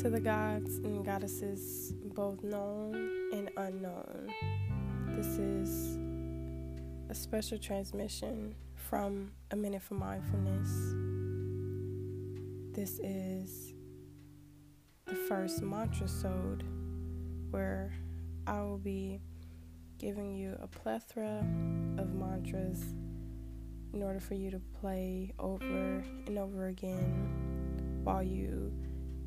To 0.00 0.08
the 0.08 0.18
gods 0.18 0.78
and 0.78 1.04
goddesses, 1.04 1.92
both 2.14 2.42
known 2.42 2.94
and 3.34 3.50
unknown, 3.58 4.32
this 5.08 5.26
is 5.36 5.98
a 7.10 7.14
special 7.14 7.58
transmission 7.58 8.54
from 8.74 9.30
A 9.50 9.56
Minute 9.56 9.82
for 9.82 9.96
Mindfulness. 9.96 10.70
This 12.74 12.98
is 13.00 13.74
the 15.04 15.16
first 15.16 15.60
mantra 15.60 16.08
sode 16.08 16.64
where 17.50 17.92
I 18.46 18.62
will 18.62 18.78
be 18.78 19.20
giving 19.98 20.34
you 20.34 20.56
a 20.62 20.66
plethora 20.66 21.46
of 21.98 22.14
mantras 22.14 22.82
in 23.92 24.02
order 24.02 24.18
for 24.18 24.32
you 24.32 24.50
to 24.50 24.62
play 24.80 25.34
over 25.38 26.02
and 26.26 26.38
over 26.38 26.68
again 26.68 28.00
while 28.02 28.22
you 28.22 28.72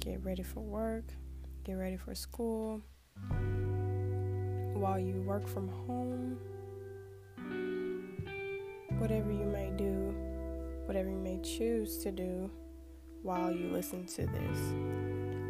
get 0.03 0.23
ready 0.23 0.43
for 0.43 0.59
work, 0.59 1.05
get 1.63 1.73
ready 1.73 1.95
for 1.95 2.13
school, 2.13 2.81
while 4.73 4.99
you 4.99 5.23
work 5.25 5.47
from 5.47 5.69
home, 5.69 6.37
whatever 8.99 9.31
you 9.31 9.45
may 9.45 9.71
do, 9.77 10.13
whatever 10.85 11.09
you 11.09 11.15
may 11.15 11.39
choose 11.41 11.99
to 11.99 12.11
do 12.11 12.51
while 13.21 13.49
you 13.49 13.69
listen 13.71 14.05
to 14.05 14.25
this. 14.25 14.59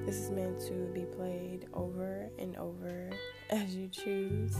This 0.06 0.18
is 0.18 0.30
meant 0.30 0.60
to 0.68 0.92
be 0.94 1.06
played 1.06 1.66
over 1.74 2.30
and 2.38 2.56
over 2.58 3.10
as 3.50 3.76
you 3.76 3.88
choose 3.88 4.56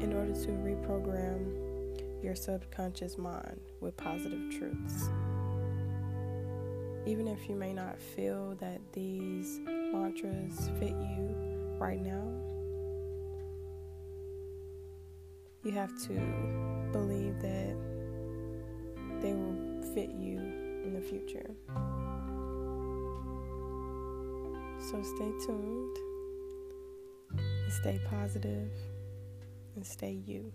in 0.00 0.12
order 0.12 0.34
to 0.34 0.48
reprogram 0.48 2.22
your 2.22 2.34
subconscious 2.34 3.16
mind 3.16 3.60
with 3.80 3.96
positive 3.96 4.50
truths 4.50 5.08
even 7.06 7.26
if 7.26 7.48
you 7.48 7.54
may 7.54 7.72
not 7.72 7.98
feel 7.98 8.54
that 8.60 8.80
these 8.92 9.60
mantras 9.64 10.68
fit 10.78 10.90
you 10.90 11.34
right 11.78 12.00
now, 12.00 12.26
you 15.64 15.72
have 15.72 15.90
to 16.06 16.14
believe 16.92 17.40
that 17.40 17.76
they 19.20 19.32
will 19.32 19.82
fit 19.94 20.10
you 20.10 20.38
in 20.84 20.94
the 20.94 21.00
future. 21.00 21.50
So 24.90 25.02
stay 25.02 25.32
tuned 25.46 25.96
and 27.38 27.72
stay 27.72 28.00
positive 28.08 28.70
and 29.76 29.86
stay 29.86 30.18
you. 30.26 30.52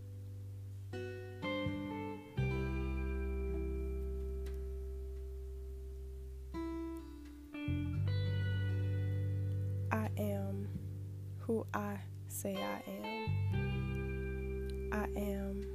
Say 12.46 12.56
I 12.62 12.80
am. 12.92 14.90
I 14.94 15.06
am 15.20 15.66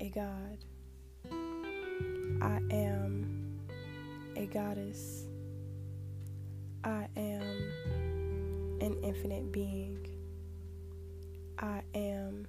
a 0.00 0.08
God. 0.08 0.58
I 2.42 2.58
am 2.74 3.60
a 4.34 4.46
goddess. 4.46 5.28
I 6.82 7.06
am 7.16 7.42
an 8.80 8.96
infinite 9.04 9.52
being. 9.52 10.04
I 11.60 11.82
am 11.94 12.48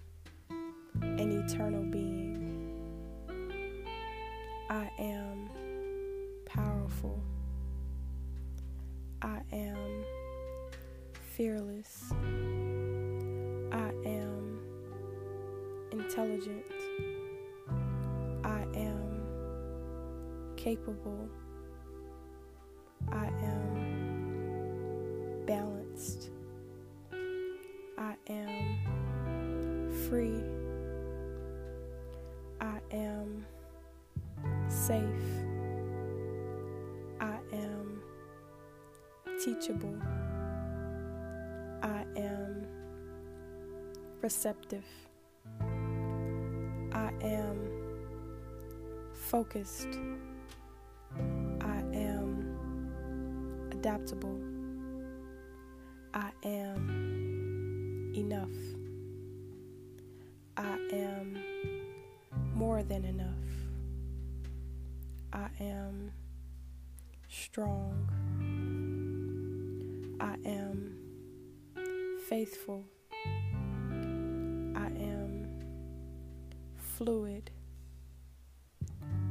an 1.03 1.45
eternal 1.45 1.83
being. 1.83 2.79
I 4.71 4.89
am 4.97 5.51
powerful. 6.47 7.21
I 9.21 9.41
am 9.51 10.03
fearless. 11.35 12.11
I 13.73 13.91
am 14.05 14.59
intelligent. 15.91 16.63
I 18.43 18.65
am 18.75 19.23
capable. 20.55 21.27
I 23.11 23.25
am 23.25 23.83
balanced. 25.47 26.29
I 27.97 28.15
am 28.27 29.91
free. 30.07 30.43
I 32.61 32.79
am 32.91 33.43
safe. 34.67 35.03
I 37.19 37.39
am 37.53 38.03
teachable. 39.43 39.99
Receptive. 44.23 44.85
I 46.93 47.11
am 47.21 47.57
focused. 49.13 49.99
I 51.59 51.83
am 51.93 53.67
adaptable. 53.71 54.39
I 56.13 56.31
am 56.43 58.13
enough. 58.15 58.47
I 60.55 60.77
am 60.93 61.37
more 62.55 62.81
than 62.81 63.03
enough. 63.03 63.27
I 65.33 65.49
am 65.59 66.13
strong. 67.27 68.07
I 70.21 70.37
am 70.47 70.95
faithful. 72.29 72.85
Fluid. 76.97 77.49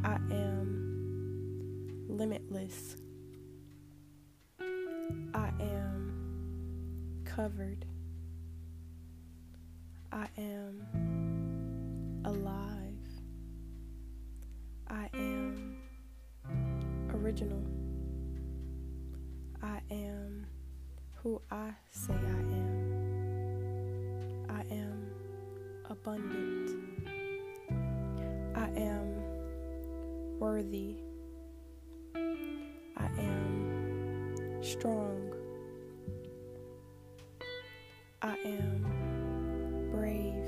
I 0.05 0.15
am 0.31 2.07
limitless. 2.09 2.97
I 5.35 5.51
am 5.61 7.23
covered. 7.25 7.85
I 10.11 10.27
am 10.37 10.83
alive. 12.25 13.09
I 14.89 15.09
am 15.15 15.77
original. 17.15 17.63
I 19.63 19.81
am 19.91 20.47
who 21.15 21.41
I 21.51 21.71
say 21.91 22.15
I 22.15 22.41
am. 22.41 22.87
I 24.51 24.65
am 24.75 25.11
abundant. 25.89 26.92
I 28.75 28.81
am 28.81 30.39
worthy. 30.39 30.97
I 32.15 33.07
am 33.19 34.63
strong. 34.63 35.35
I 38.23 38.37
am 38.45 39.89
brave. 39.91 40.45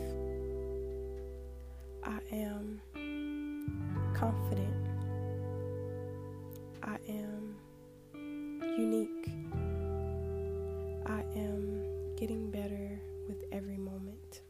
I 2.05 2.19
am 2.33 2.81
confident. 4.15 4.89
I 6.83 6.97
am 7.09 7.55
unique. 8.79 9.29
I 11.07 11.25
am 11.37 12.17
getting 12.17 12.51
better 12.51 13.01
with 13.29 13.45
every 13.53 13.77
moment. 13.77 14.41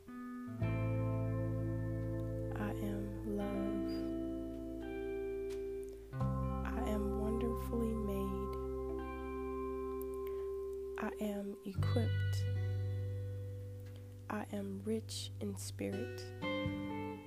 Equipped. 11.65 12.45
I 14.31 14.45
am 14.53 14.81
rich 14.85 15.31
in 15.41 15.57
spirit. 15.57 16.23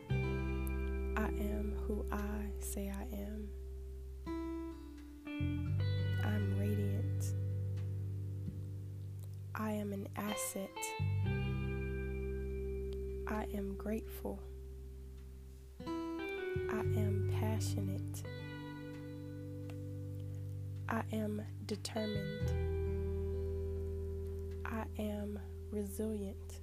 I 0.10 1.28
am 1.28 1.74
who 1.86 2.06
I 2.12 2.50
say 2.60 2.90
I 2.90 3.08
am. 3.16 3.50
I'm 6.26 6.60
radiant. 6.60 7.34
I 9.56 9.72
am 9.72 9.94
an 9.94 10.08
asset. 10.16 10.70
I 13.28 13.46
am 13.56 13.76
grateful. 13.78 14.40
I 15.86 16.80
am 16.80 17.32
passionate. 17.40 18.24
I 20.90 21.04
am 21.12 21.42
determined. 21.66 22.67
I 24.70 24.84
am 25.00 25.40
resilient. 25.72 26.60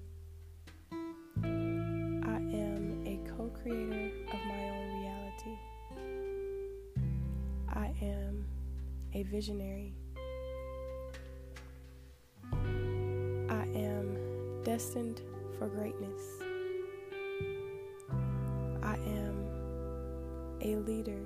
I 1.42 2.36
am 2.36 3.02
a 3.06 3.18
co 3.30 3.48
creator 3.48 4.10
of 4.30 4.40
my 4.46 4.68
own 4.68 4.88
reality. 5.00 5.56
I 7.72 7.94
am 8.02 8.44
a 9.14 9.22
visionary. 9.22 9.94
I 12.52 13.64
am 13.74 14.62
destined 14.64 15.22
for 15.58 15.68
greatness. 15.68 16.20
I 18.82 18.96
am 18.96 19.48
a 20.60 20.76
leader. 20.76 21.22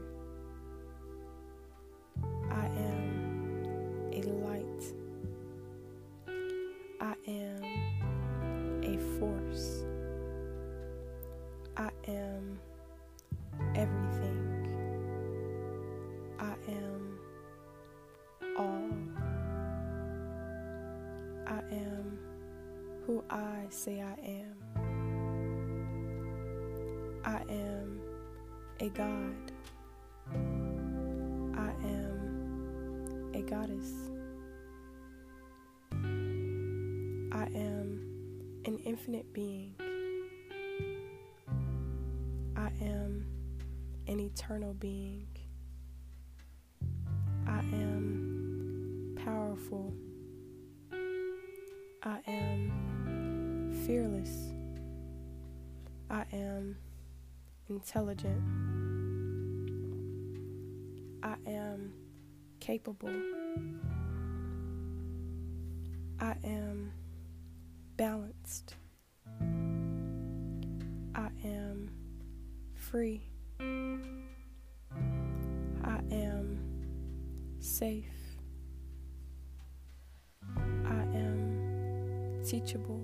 I 23.31 23.67
say 23.71 24.01
I 24.01 24.15
am. 24.27 24.57
I 27.25 27.43
am 27.51 28.01
a 28.81 28.89
God. 28.89 29.53
I 31.55 31.71
am 31.85 33.31
a 33.35 33.43
goddess. 33.43 33.93
I 37.33 37.45
am 37.55 38.01
an 38.65 38.79
infinite 38.85 39.31
being. 39.35 39.75
I 42.57 42.71
am 42.81 43.27
an 44.07 44.21
eternal 44.21 44.73
being. 44.73 45.27
I 47.47 47.59
am 47.59 49.17
powerful. 49.23 49.93
I 52.03 52.21
am 52.27 52.58
fearless. 53.89 54.53
I 56.11 56.25
am 56.35 56.77
intelligent. 57.71 58.43
I 61.23 61.37
am 61.47 61.95
capable. 62.61 63.09
I 66.21 66.35
am 66.45 66.93
balanced. 67.97 68.75
I 71.15 71.31
am 71.43 71.91
free. 72.75 73.23
I 73.59 73.63
am 76.11 76.59
safe. 77.59 78.05
I 80.85 81.07
am 81.15 82.43
teachable. 82.45 83.03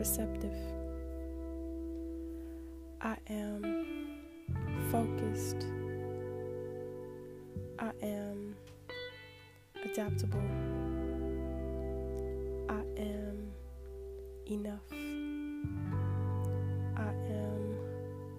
Receptive. 0.00 0.56
I 3.02 3.16
am 3.28 3.86
focused. 4.90 5.66
I 7.78 7.90
am 8.02 8.56
adaptable. 9.84 10.40
I 12.70 12.82
am 12.96 13.52
enough. 14.50 14.90
I 16.96 17.12
am 17.28 17.76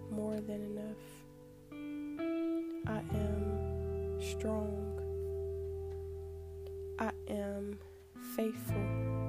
more 0.10 0.40
than 0.40 0.64
enough. 0.72 1.04
I 2.88 3.02
am 3.16 4.20
strong. 4.20 5.00
I 6.98 7.12
am 7.28 7.78
faithful. 8.36 9.21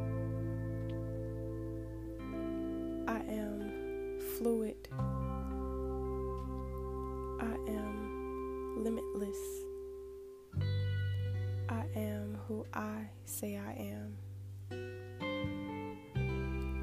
Limitless. 8.82 9.38
I 11.69 11.84
am 11.94 12.37
who 12.49 12.67
I 12.75 13.08
say 13.25 13.56
I 13.56 13.73
am. 13.75 14.19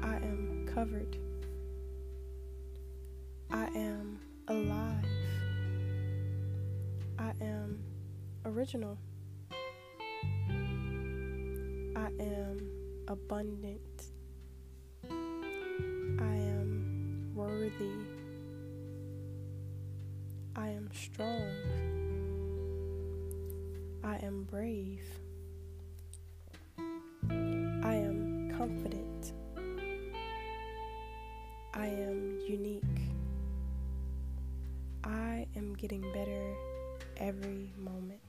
I 0.02 0.16
am 0.16 0.66
covered. 0.74 1.18
I 3.50 3.66
am 3.76 4.18
alive. 4.48 5.04
I 7.18 7.34
am 7.42 7.78
original. 8.46 8.96
I 11.96 12.08
am 12.18 12.70
abundant. 13.08 14.12
I 15.04 16.34
am 16.48 17.30
worthy. 17.34 18.19
I 20.60 20.68
am 20.68 20.90
strong. 20.92 21.50
I 24.04 24.16
am 24.16 24.44
brave. 24.44 25.06
I 27.82 27.94
am 27.94 28.52
confident. 28.58 29.32
I 31.72 31.86
am 31.86 32.40
unique. 32.46 33.00
I 35.02 35.46
am 35.56 35.72
getting 35.76 36.02
better 36.12 36.54
every 37.16 37.72
moment. 37.78 38.20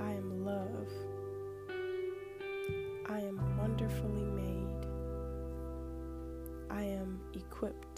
I 0.00 0.10
am 0.10 0.44
love. 0.44 0.92
I 3.08 3.20
am 3.20 3.38
wonderfully 3.56 4.24
made. 4.42 4.84
I 6.70 6.82
am 6.82 7.20
equipped. 7.34 7.91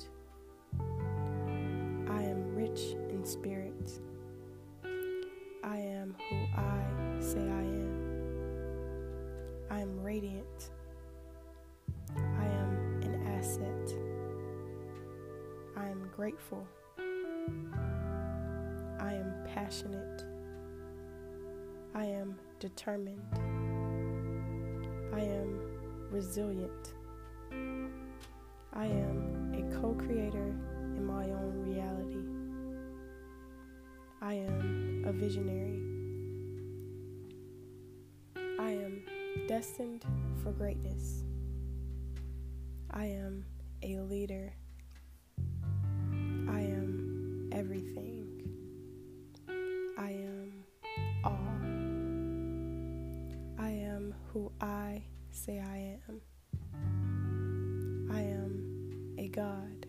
Grateful. 16.15 16.65
I 19.01 19.15
am 19.15 19.35
passionate. 19.53 20.25
I 21.93 22.05
am 22.05 22.39
determined. 22.61 23.21
I 25.13 25.21
am 25.21 25.61
resilient. 26.11 26.95
I 28.73 28.87
am 28.87 29.55
a 29.55 29.81
co 29.81 29.95
creator 29.95 30.55
in 30.97 31.05
my 31.05 31.25
own 31.31 31.65
reality. 31.67 32.25
I 34.23 34.35
am 34.35 35.05
a 35.07 35.13
visionary. 35.13 35.83
I 38.61 38.71
am 38.71 39.03
destined 39.49 40.05
for 40.45 40.53
greatness. 40.53 41.25
I 42.93 43.07
am 43.07 43.45
a 43.83 43.99
leader. 43.99 44.55
Everything. 47.75 48.29
I 49.99 50.11
am 50.11 50.65
all. 51.25 51.65
I 53.59 53.71
am 53.71 54.15
who 54.33 54.53
I 54.61 55.03
say 55.33 55.59
I 55.59 55.99
am. 56.09 56.21
I 58.13 58.21
am 58.21 59.15
a 59.19 59.27
God. 59.29 59.87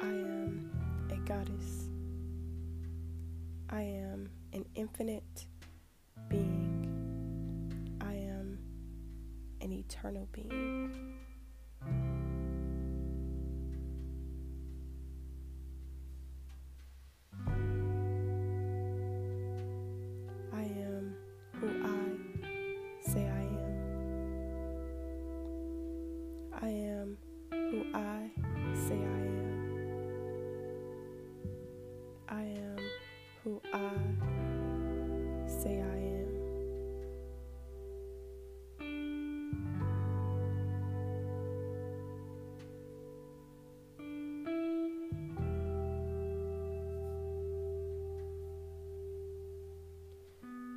I 0.00 0.06
am 0.06 0.70
a 1.10 1.16
goddess. 1.28 1.88
I 3.68 3.82
am 3.82 4.30
an 4.54 4.64
infinite 4.74 5.46
being. 6.30 7.98
I 8.00 8.14
am 8.14 8.58
an 9.60 9.72
eternal 9.72 10.26
being. 10.32 11.07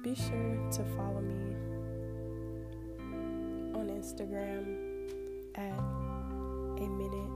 Be 0.03 0.15
sure 0.15 0.58
to 0.72 0.84
follow 0.96 1.22
me 1.22 1.53
on 3.75 3.88
Instagram 3.88 4.65
at 5.53 5.77
a 6.81 6.88
minute 6.88 7.29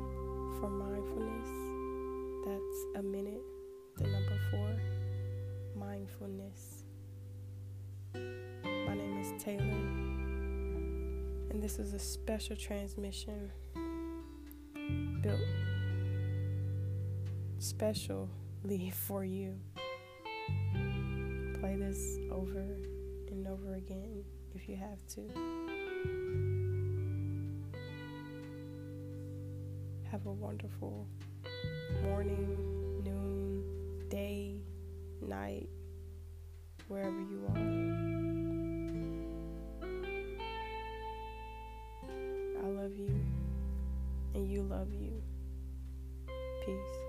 for 0.59 0.67
mindfulness. 0.67 1.47
That's 2.43 2.85
a 2.95 3.03
minute, 3.03 3.41
the 3.97 4.07
number 4.07 4.39
four, 4.49 4.81
mindfulness. 5.75 6.85
My 8.15 8.95
name 8.95 9.19
is 9.19 9.43
Taylor, 9.43 9.61
and 11.51 11.61
this 11.61 11.77
is 11.77 11.93
a 11.93 11.99
special 11.99 12.55
transmission 12.55 13.51
built 15.21 15.39
specially 17.59 18.89
for 18.91 19.23
you. 19.23 19.53
Play 21.65 21.77
this 21.77 22.19
over 22.31 22.59
and 23.31 23.47
over 23.47 23.73
again 23.73 24.23
if 24.53 24.69
you 24.69 24.75
have 24.75 25.03
to. 25.07 25.21
Have 30.11 30.27
a 30.27 30.31
wonderful 30.31 31.07
morning, 32.03 32.55
noon, 33.03 33.63
day, 34.09 34.59
night, 35.27 35.67
wherever 36.87 37.19
you 37.19 37.41
are. 37.49 37.57
I 42.63 42.67
love 42.67 42.95
you, 42.95 43.19
and 44.35 44.47
you 44.47 44.61
love 44.61 44.93
you. 44.93 45.19
Peace. 46.63 47.04